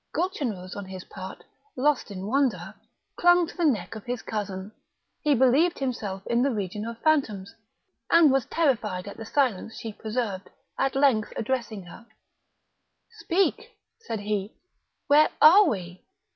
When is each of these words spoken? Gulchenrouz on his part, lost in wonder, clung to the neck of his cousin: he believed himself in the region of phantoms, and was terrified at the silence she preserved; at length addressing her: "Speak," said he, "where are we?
Gulchenrouz 0.15 0.75
on 0.75 0.85
his 0.85 1.03
part, 1.03 1.43
lost 1.75 2.09
in 2.09 2.25
wonder, 2.25 2.73
clung 3.17 3.45
to 3.45 3.55
the 3.55 3.63
neck 3.65 3.93
of 3.93 4.03
his 4.03 4.23
cousin: 4.23 4.71
he 5.21 5.35
believed 5.35 5.77
himself 5.77 6.25
in 6.25 6.41
the 6.41 6.49
region 6.49 6.87
of 6.87 6.97
phantoms, 7.03 7.53
and 8.09 8.31
was 8.31 8.47
terrified 8.47 9.07
at 9.07 9.17
the 9.17 9.27
silence 9.27 9.77
she 9.77 9.93
preserved; 9.93 10.49
at 10.75 10.95
length 10.95 11.31
addressing 11.37 11.83
her: 11.83 12.07
"Speak," 13.19 13.77
said 13.99 14.21
he, 14.21 14.55
"where 15.05 15.29
are 15.39 15.67
we? 15.69 16.03